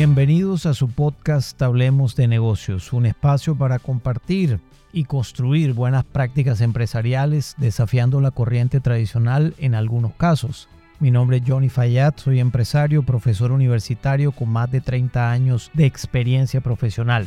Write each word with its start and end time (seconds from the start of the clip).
Bienvenidos 0.00 0.64
a 0.64 0.72
su 0.72 0.88
podcast 0.88 1.60
Hablemos 1.60 2.16
de 2.16 2.26
negocios, 2.26 2.94
un 2.94 3.04
espacio 3.04 3.54
para 3.54 3.78
compartir 3.78 4.58
y 4.94 5.04
construir 5.04 5.74
buenas 5.74 6.04
prácticas 6.04 6.62
empresariales 6.62 7.54
desafiando 7.58 8.22
la 8.22 8.30
corriente 8.30 8.80
tradicional 8.80 9.52
en 9.58 9.74
algunos 9.74 10.14
casos. 10.14 10.70
Mi 11.00 11.10
nombre 11.10 11.36
es 11.36 11.42
Johnny 11.46 11.68
Fayad, 11.68 12.14
soy 12.16 12.40
empresario, 12.40 13.02
profesor 13.02 13.52
universitario 13.52 14.32
con 14.32 14.48
más 14.48 14.72
de 14.72 14.80
30 14.80 15.30
años 15.30 15.70
de 15.74 15.84
experiencia 15.84 16.62
profesional. 16.62 17.26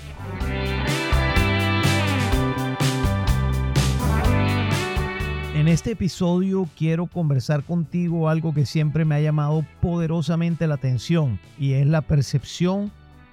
Este 5.74 5.94
episodio 5.94 6.70
quiero 6.78 7.08
conversar 7.08 7.64
contigo 7.64 8.30
algo 8.30 8.54
que 8.54 8.64
siempre 8.64 9.06
me 9.06 9.16
ha 9.16 9.22
llamado 9.22 9.66
poderosamente 9.82 10.68
la 10.68 10.76
atención 10.76 11.40
y 11.58 11.74
es 11.74 11.88
la 11.88 12.02
percepción 12.02 12.92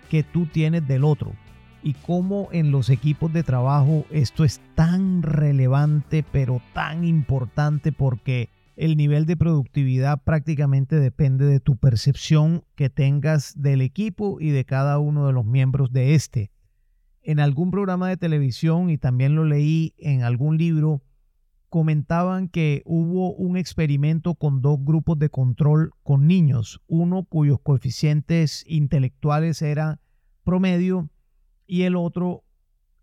que 0.09 0.23
tú 0.23 0.47
tienes 0.47 0.89
del 0.89 1.05
otro 1.05 1.35
y 1.83 1.93
cómo 1.93 2.49
en 2.51 2.71
los 2.71 2.89
equipos 2.89 3.31
de 3.35 3.43
trabajo 3.43 4.07
esto 4.11 4.45
es 4.45 4.63
tan 4.75 5.23
relevante 5.23 6.25
pero 6.33 6.63
tan 6.73 7.05
importante 7.05 7.93
porque 7.93 8.49
el 8.75 8.97
nivel 8.97 9.27
de 9.27 9.37
productividad 9.37 10.23
prácticamente 10.25 10.99
depende 10.99 11.45
de 11.45 11.61
tu 11.61 11.77
percepción 11.77 12.65
que 12.75 12.89
tengas 12.89 13.53
del 13.61 13.83
equipo 13.83 14.41
y 14.41 14.49
de 14.49 14.65
cada 14.65 14.99
uno 14.99 15.27
de 15.27 15.35
los 15.35 15.45
miembros 15.45 15.93
de 15.93 16.15
este. 16.15 16.51
En 17.21 17.39
algún 17.39 17.71
programa 17.71 18.09
de 18.09 18.17
televisión 18.17 18.89
y 18.89 18.97
también 18.97 19.35
lo 19.35 19.45
leí 19.45 19.93
en 19.99 20.23
algún 20.23 20.57
libro, 20.57 21.03
comentaban 21.71 22.49
que 22.49 22.83
hubo 22.85 23.33
un 23.33 23.57
experimento 23.57 24.35
con 24.35 24.61
dos 24.61 24.79
grupos 24.85 25.19
de 25.19 25.31
control 25.31 25.93
con 26.03 26.27
niños, 26.27 26.83
uno 26.89 27.25
cuyos 27.25 27.61
coeficientes 27.61 28.65
intelectuales 28.67 29.63
eran 29.63 30.01
promedio 30.45 31.09
y 31.67 31.83
el 31.83 31.95
otro 31.95 32.43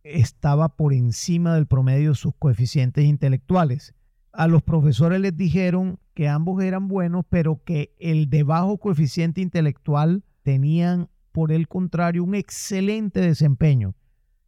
estaba 0.03 0.75
por 0.75 0.93
encima 0.93 1.55
del 1.55 1.65
promedio 1.65 2.09
de 2.09 2.15
sus 2.15 2.33
coeficientes 2.37 3.05
intelectuales. 3.05 3.95
A 4.33 4.47
los 4.47 4.61
profesores 4.61 5.21
les 5.21 5.35
dijeron 5.35 5.99
que 6.13 6.27
ambos 6.27 6.61
eran 6.61 6.89
buenos, 6.89 7.25
pero 7.29 7.63
que 7.63 7.95
el 7.99 8.29
de 8.29 8.43
bajo 8.43 8.77
coeficiente 8.77 9.41
intelectual 9.41 10.23
tenían, 10.43 11.09
por 11.31 11.53
el 11.53 11.69
contrario, 11.69 12.23
un 12.23 12.35
excelente 12.35 13.21
desempeño 13.21 13.95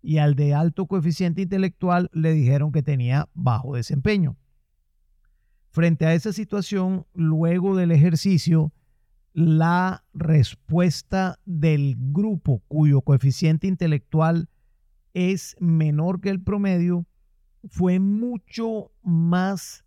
y 0.02 0.18
al 0.18 0.36
de 0.36 0.54
alto 0.54 0.86
coeficiente 0.86 1.42
intelectual 1.42 2.10
le 2.14 2.34
dijeron 2.34 2.72
que 2.72 2.84
tenía 2.84 3.30
bajo 3.34 3.76
desempeño. 3.76 4.38
Frente 5.72 6.06
a 6.06 6.14
esa 6.14 6.34
situación, 6.34 7.06
luego 7.14 7.76
del 7.76 7.92
ejercicio, 7.92 8.74
la 9.34 10.04
respuesta 10.14 11.40
del 11.46 11.96
grupo 11.98 12.64
cuyo 12.68 13.02
coeficiente 13.02 13.68
intelectual 13.68 14.50
es 15.14 15.56
menor 15.60 16.22
que 16.22 16.30
el 16.30 16.42
promedio 16.42 17.06
fue 17.68 18.00
mucho 18.00 18.92
más 19.02 19.86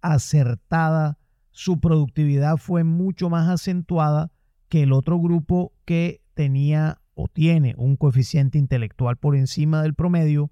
acertada, 0.00 1.18
su 1.50 1.80
productividad 1.80 2.56
fue 2.56 2.84
mucho 2.84 3.30
más 3.30 3.48
acentuada 3.48 4.32
que 4.68 4.82
el 4.82 4.92
otro 4.92 5.18
grupo 5.18 5.72
que 5.84 6.22
tenía 6.34 6.99
tiene 7.28 7.74
un 7.76 7.96
coeficiente 7.96 8.58
intelectual 8.58 9.16
por 9.16 9.36
encima 9.36 9.82
del 9.82 9.94
promedio, 9.94 10.50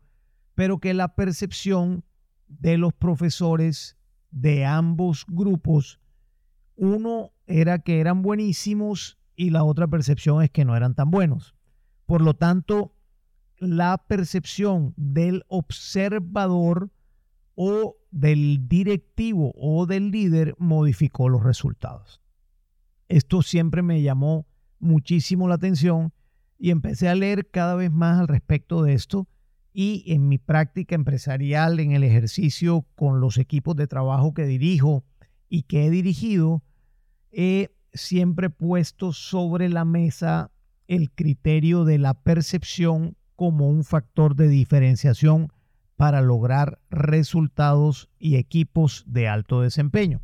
pero 0.55 0.78
que 0.78 0.94
la 0.94 1.14
percepción 1.14 2.05
de 2.48 2.78
los 2.78 2.92
profesores 2.92 3.97
de 4.30 4.64
ambos 4.66 5.24
grupos, 5.28 6.00
uno 6.77 7.33
era 7.46 7.78
que 7.78 8.00
eran 8.00 8.22
buenísimos 8.22 9.19
y 9.36 9.50
la 9.50 9.64
otra 9.64 9.86
percepción 9.86 10.42
es 10.42 10.50
que 10.50 10.64
no 10.64 10.77
eran 10.77 10.94
tan 10.94 11.11
buenos. 11.11 11.55
Por 12.06 12.23
lo 12.23 12.34
tanto, 12.34 12.95
la 13.58 13.98
percepción 13.98 14.95
del 14.96 15.45
observador 15.48 16.90
o 17.55 17.96
del 18.11 18.68
directivo 18.68 19.52
o 19.56 19.86
del 19.86 20.11
líder 20.11 20.55
modificó 20.58 21.29
los 21.29 21.42
resultados. 21.42 22.20
Esto 23.08 23.42
siempre 23.42 23.83
me 23.83 24.02
llamó 24.02 24.46
muchísimo 24.79 25.48
la 25.48 25.56
atención 25.56 26.12
y 26.58 26.70
empecé 26.70 27.08
a 27.08 27.14
leer 27.14 27.48
cada 27.51 27.74
vez 27.74 27.91
más 27.91 28.19
al 28.19 28.29
respecto 28.29 28.83
de 28.83 28.95
esto 28.95 29.29
y 29.73 30.02
en 30.13 30.29
mi 30.29 30.39
práctica 30.39 30.95
empresarial, 30.95 31.79
en 31.79 31.92
el 31.92 32.02
ejercicio 32.02 32.85
con 32.96 33.20
los 33.20 33.39
equipos 33.39 33.77
de 33.77 33.86
trabajo 33.86 34.35
que 34.35 34.45
dirijo 34.45 35.05
y 35.48 35.63
que 35.63 35.86
he 35.86 35.91
dirigido, 35.91 36.64
he 37.30 37.70
siempre 37.92 38.51
puesto 38.51 39.13
sobre 39.13 39.68
la 39.68 39.85
mesa 39.85 40.51
el 40.89 41.11
criterio 41.11 41.85
de 41.85 41.98
la 41.98 42.14
percepción 42.14 43.17
como 43.36 43.68
un 43.68 43.85
factor 43.85 44.35
de 44.35 44.48
diferenciación 44.48 45.52
para 45.97 46.23
lograr 46.23 46.80
resultados 46.91 48.08
y 48.18 48.36
equipos 48.36 49.05
de 49.07 49.29
alto 49.29 49.61
desempeño. 49.61 50.20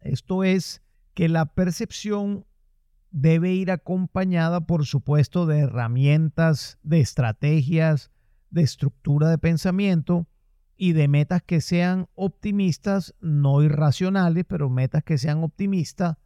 Esto 0.00 0.42
es 0.42 0.82
que 1.14 1.28
la 1.28 1.46
percepción 1.46 2.45
debe 3.16 3.54
ir 3.54 3.70
acompañada, 3.70 4.66
por 4.66 4.84
supuesto, 4.84 5.46
de 5.46 5.60
herramientas, 5.60 6.78
de 6.82 7.00
estrategias, 7.00 8.10
de 8.50 8.60
estructura 8.60 9.30
de 9.30 9.38
pensamiento 9.38 10.28
y 10.76 10.92
de 10.92 11.08
metas 11.08 11.42
que 11.42 11.62
sean 11.62 12.08
optimistas, 12.14 13.14
no 13.20 13.62
irracionales, 13.62 14.44
pero 14.46 14.68
metas 14.68 15.02
que 15.02 15.16
sean 15.16 15.42
optimistas, 15.42 16.18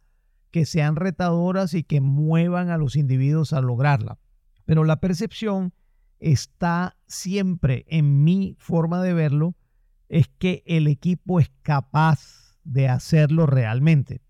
que 0.51 0.65
sean 0.65 0.97
retadoras 0.97 1.73
y 1.75 1.83
que 1.83 2.01
muevan 2.01 2.69
a 2.69 2.77
los 2.77 2.97
individuos 2.97 3.53
a 3.53 3.61
lograrla. 3.61 4.19
Pero 4.65 4.83
la 4.83 4.99
percepción 4.99 5.73
está 6.19 6.97
siempre 7.07 7.85
en 7.87 8.25
mi 8.25 8.57
forma 8.59 9.01
de 9.01 9.13
verlo, 9.13 9.55
es 10.09 10.27
que 10.27 10.61
el 10.65 10.87
equipo 10.87 11.39
es 11.39 11.49
capaz 11.61 12.57
de 12.65 12.89
hacerlo 12.89 13.45
realmente. 13.45 14.21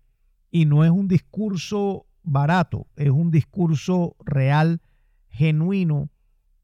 Y 0.48 0.66
no 0.66 0.84
es 0.84 0.92
un 0.92 1.08
discurso 1.08 2.06
barato, 2.22 2.86
es 2.96 3.10
un 3.10 3.30
discurso 3.30 4.16
real, 4.24 4.80
genuino, 5.28 6.10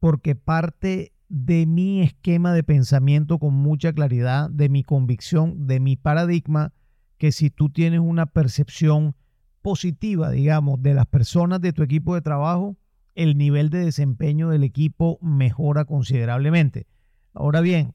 porque 0.00 0.34
parte 0.34 1.12
de 1.28 1.66
mi 1.66 2.00
esquema 2.00 2.52
de 2.52 2.62
pensamiento 2.62 3.38
con 3.38 3.54
mucha 3.54 3.92
claridad, 3.92 4.50
de 4.50 4.68
mi 4.68 4.82
convicción, 4.82 5.66
de 5.66 5.80
mi 5.80 5.96
paradigma, 5.96 6.72
que 7.18 7.32
si 7.32 7.50
tú 7.50 7.70
tienes 7.70 8.00
una 8.00 8.26
percepción 8.26 9.14
positiva, 9.60 10.30
digamos, 10.30 10.82
de 10.82 10.94
las 10.94 11.06
personas 11.06 11.60
de 11.60 11.72
tu 11.72 11.82
equipo 11.82 12.14
de 12.14 12.22
trabajo, 12.22 12.76
el 13.14 13.36
nivel 13.36 13.68
de 13.70 13.84
desempeño 13.84 14.48
del 14.48 14.62
equipo 14.62 15.18
mejora 15.20 15.84
considerablemente. 15.84 16.86
Ahora 17.34 17.60
bien, 17.60 17.94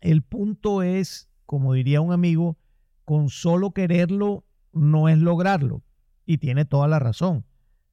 el 0.00 0.22
punto 0.22 0.82
es, 0.82 1.28
como 1.46 1.72
diría 1.72 2.00
un 2.00 2.12
amigo, 2.12 2.58
con 3.04 3.28
solo 3.28 3.70
quererlo 3.70 4.44
no 4.72 5.08
es 5.08 5.18
lograrlo 5.18 5.82
y 6.26 6.38
tiene 6.38 6.64
toda 6.64 6.88
la 6.88 6.98
razón. 6.98 7.44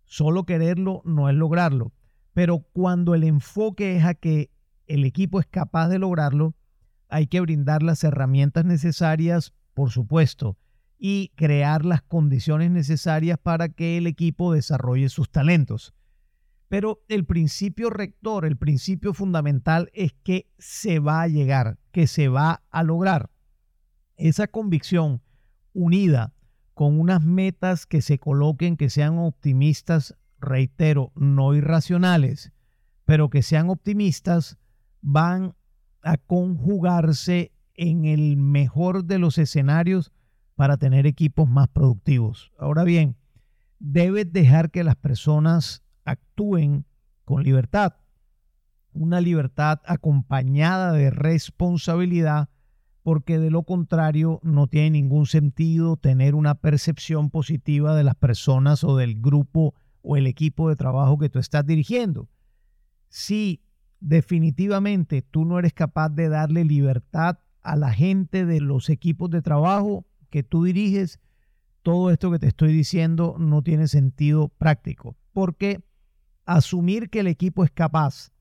Solo 0.05 0.45
quererlo 0.45 1.01
no 1.05 1.29
es 1.29 1.35
lograrlo. 1.35 1.93
Pero 2.33 2.59
cuando 2.73 3.15
el 3.15 3.23
enfoque 3.23 3.97
es 3.97 4.05
a 4.05 4.13
que 4.13 4.51
el 4.87 5.05
equipo 5.05 5.39
es 5.39 5.45
capaz 5.45 5.89
de 5.89 5.99
lograrlo, 5.99 6.55
hay 7.09 7.27
que 7.27 7.41
brindar 7.41 7.83
las 7.83 8.03
herramientas 8.03 8.65
necesarias, 8.65 9.53
por 9.73 9.91
supuesto, 9.91 10.57
y 10.97 11.31
crear 11.35 11.83
las 11.83 12.01
condiciones 12.01 12.71
necesarias 12.71 13.37
para 13.37 13.69
que 13.69 13.97
el 13.97 14.07
equipo 14.07 14.53
desarrolle 14.53 15.09
sus 15.09 15.29
talentos. 15.29 15.93
Pero 16.69 17.03
el 17.09 17.25
principio 17.25 17.89
rector, 17.89 18.45
el 18.45 18.55
principio 18.55 19.13
fundamental 19.13 19.89
es 19.93 20.13
que 20.23 20.49
se 20.57 20.99
va 20.99 21.21
a 21.21 21.27
llegar, 21.27 21.79
que 21.91 22.07
se 22.07 22.29
va 22.29 22.63
a 22.69 22.83
lograr. 22.83 23.29
Esa 24.15 24.47
convicción 24.47 25.21
unida 25.73 26.33
con 26.81 26.99
unas 26.99 27.23
metas 27.23 27.85
que 27.85 28.01
se 28.01 28.17
coloquen, 28.17 28.75
que 28.75 28.89
sean 28.89 29.19
optimistas, 29.19 30.17
reitero, 30.39 31.11
no 31.13 31.53
irracionales, 31.53 32.53
pero 33.05 33.29
que 33.29 33.43
sean 33.43 33.69
optimistas, 33.69 34.57
van 34.99 35.53
a 36.01 36.17
conjugarse 36.17 37.51
en 37.75 38.05
el 38.05 38.35
mejor 38.35 39.05
de 39.05 39.19
los 39.19 39.37
escenarios 39.37 40.11
para 40.55 40.77
tener 40.77 41.05
equipos 41.05 41.47
más 41.47 41.67
productivos. 41.67 42.51
Ahora 42.57 42.83
bien, 42.83 43.15
debes 43.77 44.33
dejar 44.33 44.71
que 44.71 44.83
las 44.83 44.95
personas 44.95 45.83
actúen 46.03 46.87
con 47.25 47.43
libertad, 47.43 47.93
una 48.91 49.21
libertad 49.21 49.81
acompañada 49.85 50.93
de 50.93 51.11
responsabilidad 51.11 52.49
porque 53.03 53.39
de 53.39 53.49
lo 53.49 53.63
contrario 53.63 54.39
no 54.43 54.67
tiene 54.67 54.91
ningún 54.91 55.25
sentido 55.25 55.97
tener 55.97 56.35
una 56.35 56.55
percepción 56.55 57.29
positiva 57.29 57.95
de 57.95 58.03
las 58.03 58.15
personas 58.15 58.83
o 58.83 58.95
del 58.97 59.19
grupo 59.19 59.73
o 60.01 60.17
el 60.17 60.27
equipo 60.27 60.69
de 60.69 60.75
trabajo 60.75 61.17
que 61.17 61.29
tú 61.29 61.39
estás 61.39 61.65
dirigiendo. 61.65 62.29
Si 63.09 63.61
definitivamente 63.99 65.21
tú 65.21 65.45
no 65.45 65.59
eres 65.59 65.73
capaz 65.73 66.09
de 66.09 66.29
darle 66.29 66.63
libertad 66.63 67.39
a 67.61 67.75
la 67.75 67.93
gente 67.93 68.45
de 68.45 68.61
los 68.61 68.89
equipos 68.89 69.29
de 69.29 69.41
trabajo 69.41 70.05
que 70.29 70.43
tú 70.43 70.63
diriges, 70.63 71.19
todo 71.81 72.11
esto 72.11 72.31
que 72.31 72.39
te 72.39 72.47
estoy 72.47 72.73
diciendo 72.73 73.35
no 73.39 73.63
tiene 73.63 73.87
sentido 73.87 74.49
práctico, 74.49 75.17
porque 75.33 75.83
asumir 76.45 77.09
que 77.09 77.21
el 77.21 77.27
equipo 77.27 77.63
es 77.63 77.71
capaz, 77.71 78.31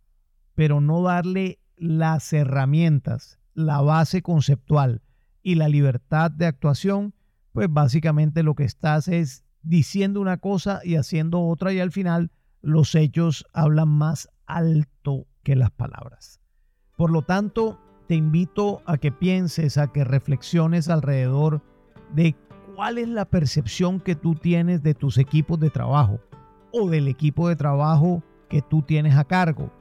pero 0.55 0.81
no 0.81 1.03
darle 1.03 1.59
las 1.77 2.33
herramientas, 2.33 3.40
la 3.67 3.81
base 3.81 4.23
conceptual 4.23 5.03
y 5.43 5.55
la 5.55 5.69
libertad 5.69 6.31
de 6.31 6.47
actuación, 6.47 7.15
pues 7.53 7.69
básicamente 7.71 8.43
lo 8.43 8.55
que 8.55 8.65
estás 8.65 9.09
es 9.09 9.45
diciendo 9.62 10.21
una 10.21 10.39
cosa 10.39 10.81
y 10.85 10.97
haciendo 10.97 11.41
otra 11.43 11.73
y 11.73 11.81
al 11.81 11.93
final 11.93 12.31
los 12.62 12.95
hechos 12.95 13.47
hablan 13.53 13.89
más 13.89 14.29
alto 14.47 15.27
que 15.43 15.57
las 15.57 15.71
palabras. 15.71 16.41
Por 16.97 17.11
lo 17.11 17.23
tanto, 17.23 17.81
te 18.07 18.15
invito 18.15 18.83
a 18.87 18.99
que 18.99 19.12
pienses, 19.12 19.79
a 19.79 19.93
que 19.93 20.05
reflexiones 20.05 20.89
alrededor 20.89 21.62
de 22.15 22.37
cuál 22.75 22.99
es 22.99 23.09
la 23.09 23.25
percepción 23.25 24.01
que 24.01 24.15
tú 24.15 24.35
tienes 24.35 24.83
de 24.83 24.95
tus 24.95 25.19
equipos 25.19 25.59
de 25.61 25.71
trabajo 25.71 26.21
o 26.73 26.89
del 26.89 27.09
equipo 27.09 27.49
de 27.49 27.57
trabajo 27.57 28.23
que 28.49 28.62
tú 28.62 28.83
tienes 28.83 29.17
a 29.17 29.25
cargo 29.25 29.73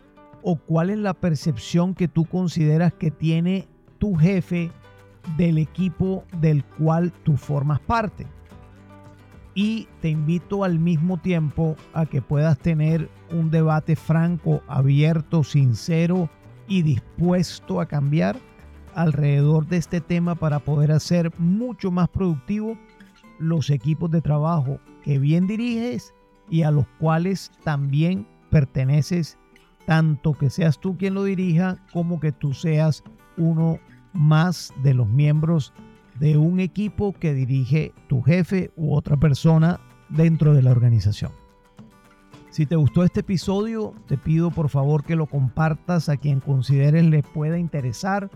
o 0.44 0.56
cuál 0.56 0.90
es 0.90 0.98
la 0.98 1.14
percepción 1.14 1.94
que 1.94 2.08
tú 2.08 2.26
consideras 2.26 2.94
que 2.94 3.12
tiene 3.12 3.68
tu 3.98 4.16
jefe 4.16 4.72
del 5.38 5.58
equipo 5.58 6.24
del 6.40 6.64
cual 6.64 7.12
tú 7.24 7.38
formas 7.38 7.80
parte. 7.82 8.26
Y 9.54 9.88
te 10.02 10.10
invito 10.10 10.64
al 10.64 10.80
mismo 10.80 11.18
tiempo 11.18 11.76
a 11.94 12.06
que 12.06 12.22
puedas 12.22 12.58
tener 12.60 13.10
un 13.32 13.52
debate 13.52 13.96
franco, 13.96 14.62
abierto, 14.68 15.44
sincero 15.44 16.30
y 16.68 16.84
dispuesto 16.84 17.82
a 17.82 17.88
cambiar 17.88 18.38
alrededor 18.96 19.68
de 19.68 19.78
este 19.78 20.02
tema 20.02 20.36
para 20.36 20.60
poder 20.60 20.92
hacer 20.92 21.32
mucho 21.40 21.92
más 21.92 22.10
productivo 22.10 22.78
los 23.40 23.70
equipos 23.70 24.12
de 24.12 24.22
trabajo 24.22 24.80
que 25.04 25.18
bien 25.18 25.48
diriges 25.48 26.14
y 26.50 26.64
a 26.64 26.72
los 26.72 26.86
cuales 27.00 27.52
también 27.64 28.28
perteneces, 28.50 29.38
tanto 29.90 30.34
que 30.34 30.52
seas 30.52 30.80
tú 30.80 31.00
quien 31.00 31.16
lo 31.16 31.24
dirija 31.24 31.78
como 31.92 32.20
que 32.20 32.32
tú 32.32 32.54
seas 32.54 33.04
uno 33.38 33.80
más 34.14 34.72
de 34.84 34.94
los 34.94 35.10
miembros 35.10 35.74
de 36.20 36.38
un 36.38 36.60
equipo 36.60 37.12
que 37.12 37.34
dirige 37.34 37.92
tu 38.08 38.22
jefe 38.22 38.70
u 38.76 38.94
otra 38.94 39.18
persona 39.18 39.80
dentro 40.10 40.54
de 40.54 40.62
la 40.62 40.70
organización. 40.70 41.32
Si 42.52 42.68
te 42.68 42.76
gustó 42.76 43.04
este 43.04 43.22
episodio, 43.22 43.96
te 44.08 44.16
pido 44.16 44.52
por 44.52 44.70
favor 44.70 45.04
que 45.04 45.16
lo 45.16 45.26
compartas 45.26 46.08
a 46.08 46.18
quien 46.18 46.40
consideres 46.40 47.06
le 47.06 47.24
pueda 47.24 47.58
interesar 47.58 48.30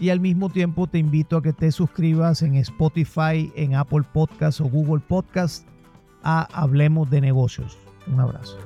y 0.00 0.08
al 0.08 0.20
mismo 0.20 0.48
tiempo 0.48 0.86
te 0.86 0.96
invito 0.96 1.36
a 1.36 1.42
que 1.42 1.52
te 1.52 1.72
suscribas 1.72 2.40
en 2.40 2.54
Spotify, 2.54 3.52
en 3.54 3.74
Apple 3.74 4.04
Podcast 4.14 4.62
o 4.62 4.64
Google 4.64 5.02
Podcast 5.06 5.68
a 6.22 6.48
Hablemos 6.58 7.10
de 7.10 7.20
Negocios. 7.20 7.76
Un 8.06 8.20
abrazo. 8.20 8.56